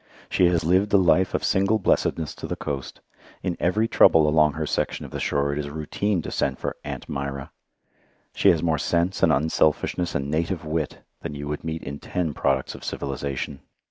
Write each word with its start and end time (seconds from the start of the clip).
She 0.31 0.47
has 0.47 0.63
lived 0.63 0.91
a 0.93 0.97
life 0.97 1.35
of 1.35 1.43
single 1.43 1.77
blessedness 1.77 2.33
to 2.37 2.47
the 2.47 2.55
coast. 2.55 3.01
In 3.43 3.55
every 3.59 3.87
trouble 3.87 4.27
along 4.27 4.53
her 4.53 4.65
section 4.65 5.05
of 5.05 5.11
the 5.11 5.19
shore 5.19 5.53
it 5.53 5.59
is 5.59 5.69
"routine" 5.69 6.23
to 6.23 6.31
send 6.31 6.57
for 6.57 6.75
"Aunt" 6.83 7.07
'Mira. 7.07 7.51
She 8.33 8.49
has 8.49 8.63
more 8.63 8.79
sense 8.79 9.21
and 9.21 9.31
unselfishness 9.31 10.15
and 10.15 10.31
native 10.31 10.65
wit 10.65 11.01
than 11.21 11.35
you 11.35 11.47
would 11.49 11.63
meet 11.63 11.83
in 11.83 11.99
ten 11.99 12.33
products 12.33 12.73
of 12.73 12.83
civilization. 12.83 13.61